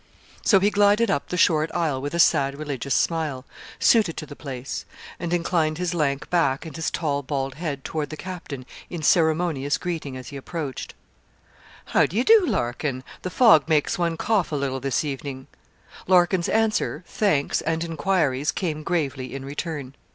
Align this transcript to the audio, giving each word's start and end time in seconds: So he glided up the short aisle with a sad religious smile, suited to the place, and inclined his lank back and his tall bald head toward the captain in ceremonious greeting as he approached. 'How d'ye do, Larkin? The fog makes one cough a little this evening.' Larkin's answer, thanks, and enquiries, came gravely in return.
So 0.41 0.59
he 0.59 0.71
glided 0.71 1.11
up 1.11 1.29
the 1.29 1.37
short 1.37 1.69
aisle 1.75 2.01
with 2.01 2.15
a 2.15 2.19
sad 2.19 2.57
religious 2.57 2.95
smile, 2.95 3.45
suited 3.77 4.17
to 4.17 4.25
the 4.25 4.35
place, 4.35 4.83
and 5.19 5.31
inclined 5.31 5.77
his 5.77 5.93
lank 5.93 6.27
back 6.31 6.65
and 6.65 6.75
his 6.75 6.89
tall 6.89 7.21
bald 7.21 7.53
head 7.53 7.83
toward 7.83 8.09
the 8.09 8.17
captain 8.17 8.65
in 8.89 9.03
ceremonious 9.03 9.77
greeting 9.77 10.17
as 10.17 10.29
he 10.29 10.37
approached. 10.37 10.95
'How 11.85 12.07
d'ye 12.07 12.23
do, 12.23 12.47
Larkin? 12.47 13.03
The 13.21 13.29
fog 13.29 13.69
makes 13.69 13.99
one 13.99 14.17
cough 14.17 14.51
a 14.51 14.55
little 14.55 14.79
this 14.79 15.05
evening.' 15.05 15.45
Larkin's 16.07 16.49
answer, 16.49 17.03
thanks, 17.05 17.61
and 17.61 17.83
enquiries, 17.83 18.51
came 18.51 18.81
gravely 18.81 19.35
in 19.35 19.45
return. 19.45 19.93